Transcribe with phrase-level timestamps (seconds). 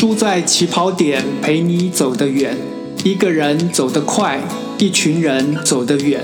[0.00, 2.56] 输在起跑点，陪你走得远。
[3.02, 4.40] 一个人走得快，
[4.78, 6.20] 一群人走得远。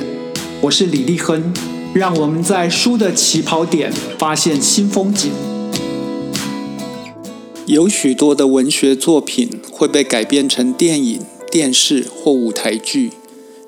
[0.61, 1.53] 我是李立亨，
[1.93, 5.33] 让我们在输的起跑点发现新风景。
[7.67, 11.19] 有许多的文学作品会被改编成电影、
[11.51, 13.11] 电视或舞台剧，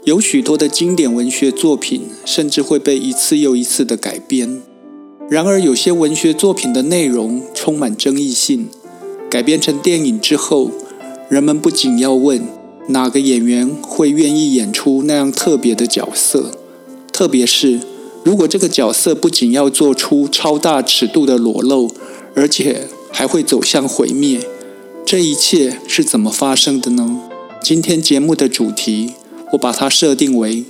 [0.04, 4.62] 有许多的经典文学作品甚至会被一次又一次的改编。
[5.28, 8.68] 然而，有些文学作品的内容充满争议性。
[9.28, 10.70] 改编成电影之后，
[11.28, 12.46] 人们不仅要问
[12.88, 16.52] 哪个演员会愿意演出那样特别的角色，
[17.12, 17.80] 特别是
[18.24, 21.90] 如果这个角色不仅要做出超大尺度的裸露，
[22.34, 24.40] 而且还会走向毁灭，
[25.04, 27.20] 这一切是怎么发生的呢？
[27.62, 29.14] 今天节目的主题，
[29.52, 30.64] 我把它设定为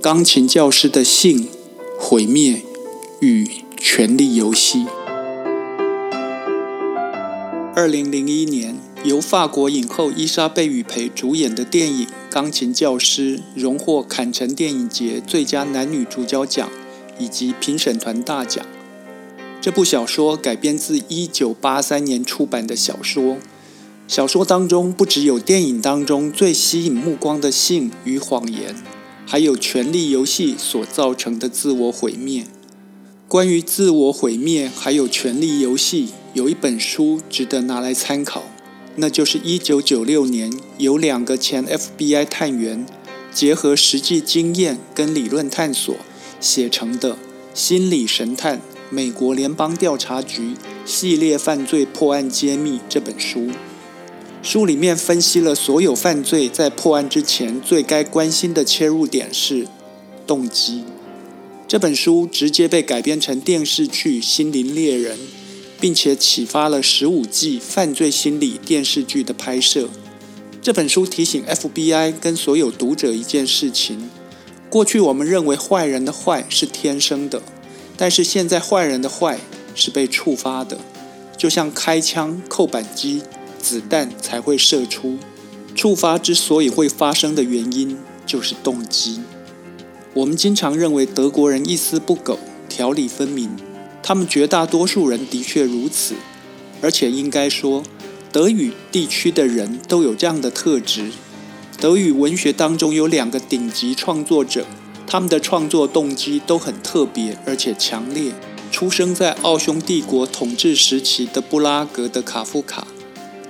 [0.00, 1.46] 钢琴教师的性、
[1.98, 2.62] 毁灭
[3.20, 4.84] 与权力游戏。
[7.74, 16.68] 二零零一年，由法国影后伊莎贝·雨培主演的电影《钢琴教师》荣获坎城电影节最佳男女主角奖
[17.18, 18.66] 以及评审团大奖。
[19.62, 23.38] 这部小说改编自一九八三年出版的小说。
[24.06, 28.76] 小说当中不只有电影当中最吸引目光的性与谎言，
[29.26, 32.44] 还有权力游戏所造成的自我毁灭。
[33.32, 38.42] 关于自我毁灭，还有权力游戏，有一本书值得拿来参考，
[38.96, 42.84] 那就是一九九六年由两个前 FBI 探员
[43.32, 45.96] 结合实际经验跟理论探索
[46.40, 47.14] 写成的
[47.54, 48.60] 《心理神探：
[48.90, 50.52] 美国联邦调查局
[50.84, 53.48] 系列犯罪破案揭秘》这本书。
[54.42, 59.66] 书里面分析了所有犯罪在破案之前最该关心的切入点是
[60.26, 60.84] 动机。
[61.72, 65.16] 这本书直接被改编成电视剧《心灵猎人》，
[65.80, 69.88] 并且启发了十五季犯罪心理电视剧的拍摄。
[70.60, 74.10] 这本书提醒 FBI 跟所有读者一件事情：
[74.68, 77.40] 过去我们认为坏人的坏是天生的，
[77.96, 79.38] 但是现在坏人的坏
[79.74, 80.78] 是被触发的，
[81.38, 83.22] 就像开枪扣扳机，
[83.58, 85.16] 子弹才会射出。
[85.74, 87.96] 触发之所以会发生的原因，
[88.26, 89.20] 就是动机。
[90.14, 93.50] 我们经常认为德国人一丝不苟、条理分明，
[94.02, 96.14] 他们绝大多数人的确如此，
[96.82, 97.82] 而且应该说，
[98.30, 101.10] 德语地区的人都有这样的特质。
[101.80, 104.66] 德语文学当中有两个顶级创作者，
[105.06, 108.32] 他们的创作动机都很特别而且强烈。
[108.70, 112.86] 出生在奥匈帝国统治时期的布拉格的卡夫卡，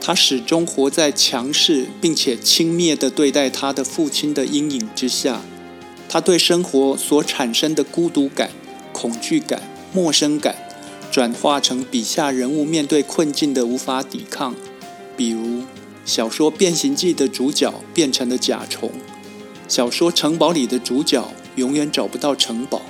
[0.00, 5.40] 他始终活在强势并且轻蔑地对待他的父亲的阴影之下。
[6.12, 8.50] 他对生活所产生的孤独感、
[8.92, 9.62] 恐惧感、
[9.94, 10.54] 陌生感，
[11.10, 14.54] 转化成笔下人物面对困境的无法抵抗。
[15.16, 15.62] 比如
[16.04, 18.90] 小说《变形记》的主角变成了甲虫，
[19.66, 22.82] 小说《城堡》里的主角永远找不到城堡。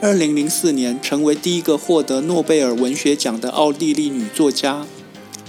[0.00, 4.86] 二零零四年，成为第一个获得诺贝尔文学奖的奥地利女作家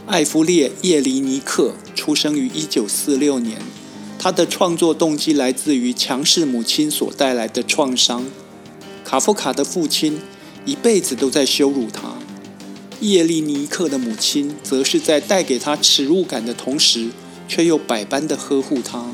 [0.08, 3.62] 艾弗列·叶利尼克，出生于一九四六年。
[4.26, 8.26] 他的创作动机来自于强势母亲所带来的创伤。
[9.04, 10.20] 卡夫卡的父亲
[10.66, 12.16] 一辈子都在羞辱他，
[13.02, 17.10] 叶利尼克的母亲则是在带给他耻辱感的同时，
[17.48, 19.06] 却又百般的呵护他。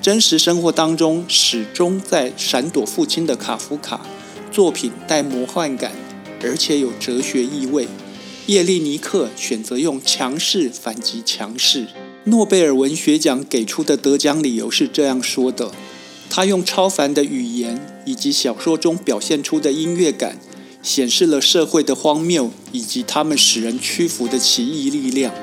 [0.00, 4.00] 真实生活当中始终在闪躲父亲的卡夫卡，
[4.50, 5.92] 作品带魔幻感，
[6.42, 7.86] 而且有哲学意味。
[8.46, 11.88] 叶利尼克选择用强势反击强势。
[12.24, 15.72] 诺贝尔文学奖给出的得奖理由是这样说的：
[16.30, 20.38] 他用超凡的语言以及小说中表现出的音乐感，
[20.84, 25.34] 显示了社会的荒谬以及他们使人屈服的奇异力量。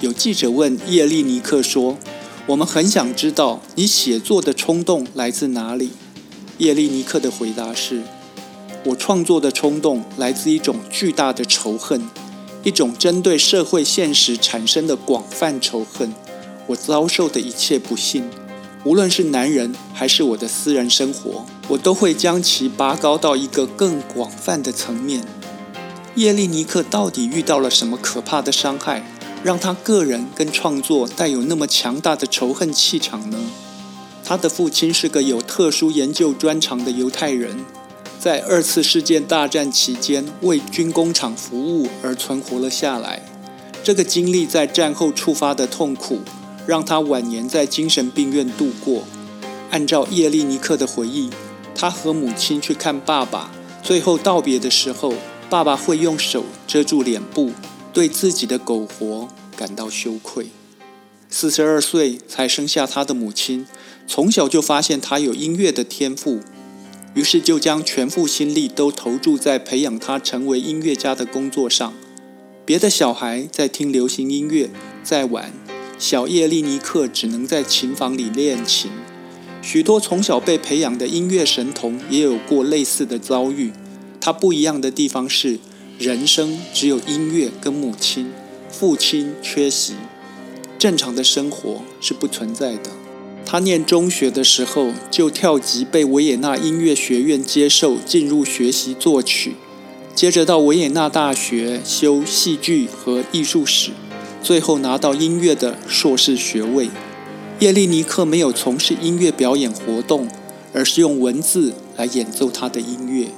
[0.00, 1.96] 有记者问叶利尼克说
[2.46, 5.90] ：“我们很想知道你写作的冲动来自哪里？”
[6.58, 8.02] 叶利尼克的回答是
[8.86, 12.02] ：“我创作的冲动来自一种巨大的仇恨。”
[12.64, 16.12] 一种针对社会现实产生的广泛仇恨，
[16.66, 18.24] 我遭受的一切不幸，
[18.84, 25.22] 无论是男人还是我的私人生活，我都会将其拔高到一个更广泛的层面。
[26.14, 29.04] 叶利尼克到底遇到了什么可怕的伤害，
[29.42, 33.38] 让他个人跟创作带有那么强大的仇恨气场呢？
[34.24, 37.66] 他的父亲是个有特殊研究专长的犹太人。
[38.24, 43.22] 在二次世界大战期间为军工厂服务而存活了下来。
[43.82, 46.20] 这个经历在战后触发的痛苦，
[46.66, 49.04] 让他晚年在精神病院度过。
[49.70, 51.28] 按照叶利尼克的回忆，
[51.74, 53.50] 他和母亲去看爸爸，
[53.82, 55.12] 最后道别的时候，
[55.50, 57.50] 爸爸会用手遮住脸部，
[57.92, 60.46] 对自己的苟活感到羞愧。
[61.28, 63.66] 四十二岁才生下他的母亲，
[64.06, 66.40] 从小就发现他有音乐的天赋，
[67.14, 71.94] 于是就将全副心力都投注在培养他成为音乐家的工作上。
[72.64, 74.70] 别的小孩在听流行音乐，
[75.02, 75.52] 在玩，
[75.98, 78.90] 小叶利尼克只能在琴房里练琴。
[79.62, 83.72] 许多从小被培养的音乐神童也有过类似的遭遇。
[84.20, 85.58] 他不一样的地方是，
[85.98, 88.32] 人生只有音乐跟母亲，
[88.70, 89.94] 父亲缺席。
[90.78, 92.90] 正常的生活是不存在的。
[93.46, 99.54] 他念中学的时候就跳级被维也纳音乐学院接受，进入学习作曲。
[100.14, 103.90] 接着到维也纳大学修戏剧和艺术史，
[104.42, 106.88] 最后拿到音乐的硕士学位。
[107.60, 110.28] 叶利尼克没有从事音乐表演活动，
[110.72, 113.28] 而是用文字来演奏他的音乐。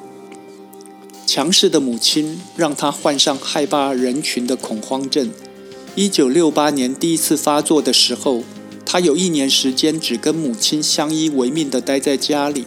[1.26, 5.30] 强势的母亲让他患上害怕人群的恐慌症。
[5.94, 8.42] 一九六八年第一次发作的时候，
[8.88, 12.64] 他有一年时间只跟母亲相依为命的待在家里。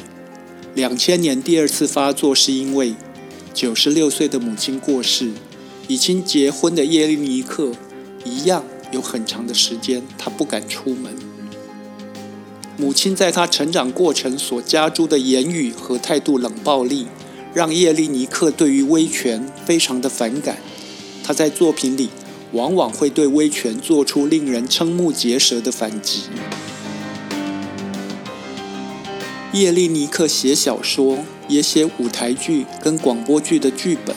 [0.75, 2.93] 两千年第二次发作是因为
[3.53, 5.31] 九十六岁的母亲过世，
[5.87, 7.71] 已经结婚的叶利尼克
[8.25, 11.15] 一样有很长的时间他不敢出门。
[12.77, 17.07] 母亲在他成长过程所加诸的言语和态度冷暴力，
[17.53, 20.57] 让叶利尼克对于威权非常的反感。
[21.23, 22.09] 他在作品里。
[22.53, 26.23] 往往会对威权做出令人瞠目结舌的反击。
[29.51, 34.15] 叶利尼克写小说，也写舞台剧跟广播剧的剧本。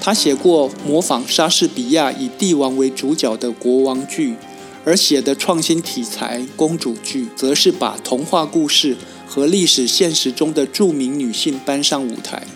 [0.00, 4.36] 他写过模仿莎士比亚以帝王为主角的国王剧，
[4.84, 8.96] 而写的创新题材公主剧，则是把童话故事
[9.26, 12.46] 和历史现实中的著名女性搬上舞台。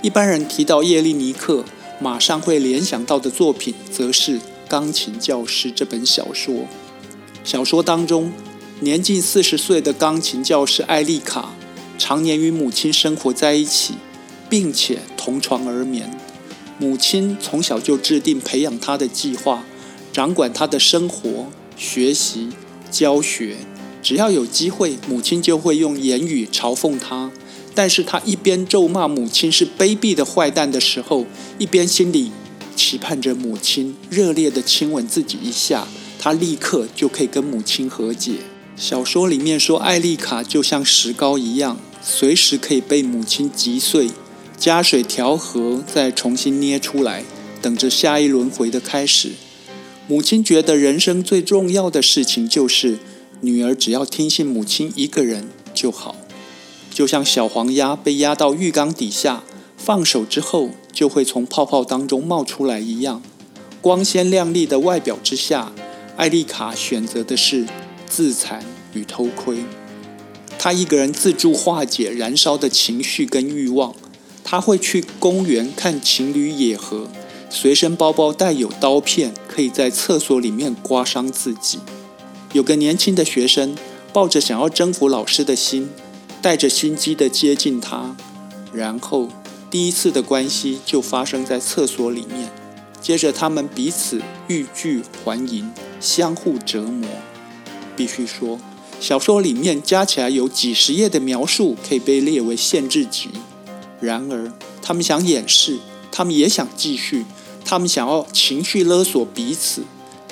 [0.00, 1.64] 一般人提到叶利尼克，
[2.00, 4.38] 马上会联想到的作品，则是。
[4.68, 6.66] 《钢琴教师》这本小说，
[7.44, 8.32] 小说当中，
[8.80, 11.54] 年近四十岁的钢琴教师艾丽卡，
[11.98, 13.94] 常年与母亲生活在一起，
[14.48, 16.10] 并且同床而眠。
[16.78, 19.64] 母亲从小就制定培养他的计划，
[20.12, 21.46] 掌管他的生活、
[21.76, 22.48] 学习、
[22.90, 23.56] 教学。
[24.02, 27.30] 只要有机会，母亲就会用言语嘲讽他。
[27.76, 31.26] 但是他一边咒骂母亲是卑鄙的坏蛋的时候，
[31.58, 32.30] 一边心里。
[32.74, 35.88] 期盼着母亲热烈的亲吻自己一下，
[36.18, 38.32] 他立刻就可以跟母亲和解。
[38.76, 44.10] 小说里面说，艾丽卡就像石膏一样，随时可以被母亲击碎，
[44.58, 47.24] 加水调和，再重新捏出来，
[47.62, 49.30] 等着下一轮回的开始。
[50.08, 52.98] 母亲觉得人生最重要的事情就是
[53.40, 56.16] 女儿只要听信母亲一个人就好，
[56.92, 59.44] 就像小黄鸭被压到浴缸底下，
[59.76, 60.70] 放手之后。
[60.94, 63.20] 就会从泡泡当中冒出来一样，
[63.82, 65.72] 光鲜亮丽的外表之下，
[66.16, 67.66] 艾丽卡选择的是
[68.06, 68.64] 自残
[68.94, 69.58] 与偷窥。
[70.56, 73.94] 她一个人自助化解燃烧的情绪跟欲望。
[74.44, 77.08] 她会去公园看情侣野合，
[77.50, 81.80] 随身包包带有刀片，可以在厕所里面刮伤自己。
[82.52, 83.76] 有个年轻的学生
[84.12, 85.90] 抱着想要征服老师的心，
[86.40, 88.14] 带着心机的接近他，
[88.72, 89.28] 然后。
[89.74, 92.48] 第一次的关系就发生在厕所里面，
[93.00, 95.68] 接着他们彼此欲拒还迎，
[96.00, 97.08] 相互折磨。
[97.96, 98.60] 必须说，
[99.00, 103.30] 小说里面加起来有几十页的描述可以被列为限制级。
[104.00, 105.80] 然而，他们想掩饰，
[106.12, 107.24] 他们也想继续，
[107.64, 109.82] 他们想要情绪勒索彼此，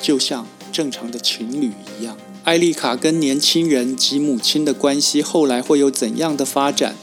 [0.01, 2.17] 就像正常的情侣一样。
[2.45, 6.95] 艾丽卡跟年轻人及母亲的关系后来会有怎样的发展？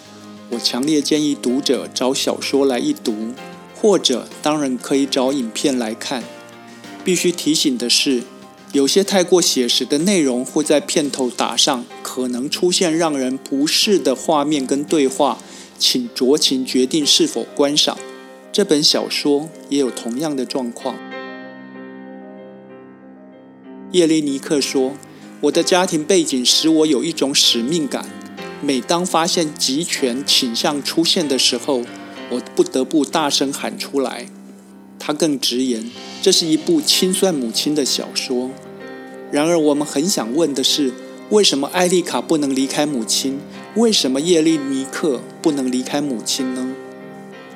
[0.51, 3.33] 我强烈建议读者找小说来一读，
[3.75, 6.23] 或者当然可以找影片来看。
[7.03, 8.23] 必须提醒的是，
[8.71, 15.37] 有些太过写实的内容会在片头打上可能出现让人不适的画面跟对话，
[15.77, 17.97] 请酌情决定是否观赏。
[18.51, 20.95] 这本小说也有同样的状况。
[23.91, 24.93] 叶利尼克说
[25.41, 28.09] ：“我的家庭背景使我有一种使命感。”
[28.61, 31.81] 每当发现集权倾向出现的时候，
[32.29, 34.25] 我不得不大声喊出来。
[34.99, 35.89] 他更直言，
[36.21, 38.51] 这是一部清算母亲的小说。
[39.31, 40.91] 然而，我们很想问的是，
[41.29, 43.39] 为什么艾丽卡不能离开母亲？
[43.75, 46.75] 为什么叶利尼克不能离开母亲呢？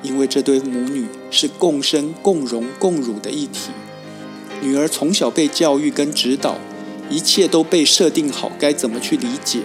[0.04, 3.72] 因为这对母女是共生、共荣、共辱的一体。
[4.62, 6.58] 女儿从小被教育跟指导，
[7.10, 9.60] 一切都被设定好，该怎么去理解？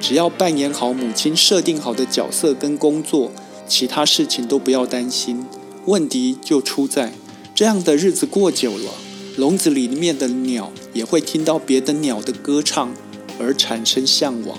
[0.00, 3.30] 只要扮演好母亲设定好的角色跟工作，
[3.66, 5.44] 其他事情都不要担心。
[5.86, 7.12] 问题就出在
[7.54, 8.92] 这样的日子过久了，
[9.36, 12.94] 笼子里面的鸟也会听到别的鸟的歌唱
[13.38, 14.58] 而产生向往。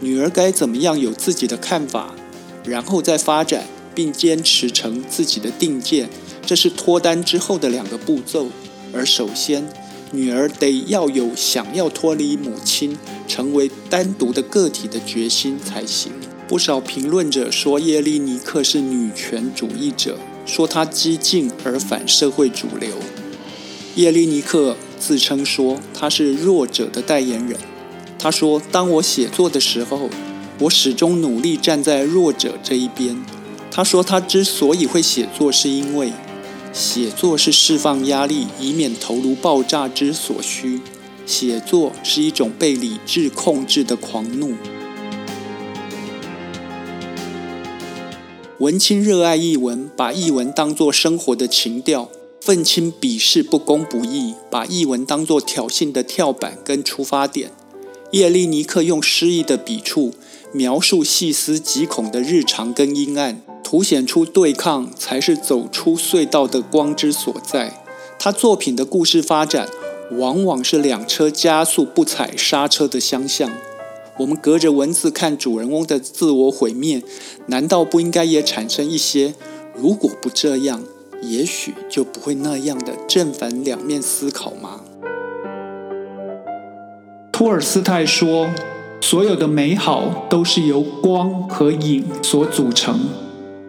[0.00, 2.14] 女儿该怎么样有自己的看法，
[2.64, 3.64] 然后再发展
[3.94, 6.08] 并坚持成自己的定见，
[6.44, 8.46] 这是脱单之后的两个步骤。
[8.92, 9.68] 而首先，
[10.12, 12.96] 女儿得要有想要脱离母亲，
[13.28, 16.12] 成为单独的个体的决心才行。
[16.48, 22.90] 不少评论者说叶利尼克是女权主义者，说她激进而反社会主流。
[23.94, 27.56] 叶利尼克自称说她是弱者的代言人。
[28.18, 30.10] 他说：“当我写作的时候，
[30.58, 33.16] 我始终努力站在弱者这一边。”
[33.72, 36.12] 他说：“他之所以会写作，是因为
[36.72, 40.80] 写作是释放压力，以免头颅爆炸之所需。
[41.26, 44.54] 写作是一种被理智控制的狂怒。”
[48.58, 52.10] 文青热爱译文，把译文当作生活的情调；
[52.40, 57.52] 愤青鄙视不公不义，把译文当作挑衅的跳板跟出发点。
[58.10, 60.12] 叶利尼克用诗意的笔触
[60.52, 67.82] 描述细思极恐的日常跟阴暗，凸显出对抗才是走出隧道的光之所在。
[68.18, 69.68] 他作品的故事发展
[70.12, 73.50] 往往是两车加速不踩刹车的相向。
[74.18, 77.02] 我们隔着文字看主人翁的自我毁灭，
[77.46, 79.34] 难道不应该也产生一些
[79.74, 80.82] 如果不这样，
[81.22, 84.80] 也许就不会那样的正反两面思考吗？
[87.32, 88.50] 托尔斯泰说
[89.00, 93.00] ：“所有的美好都是由光和影所组成。”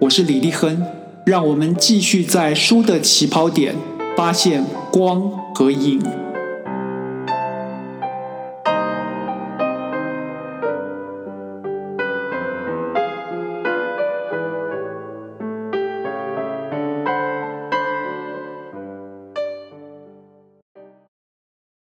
[0.02, 0.84] 我是李立亨，
[1.26, 3.76] 让我们继续在书的起跑点
[4.18, 5.22] 发现光
[5.54, 6.02] 和影。